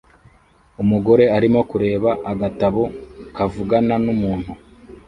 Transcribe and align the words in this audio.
Umugore 0.81 1.23
arimo 1.37 1.59
kureba 1.69 2.09
agatabo 2.31 2.83
kavugana 3.35 3.93
numuntu 4.03 4.51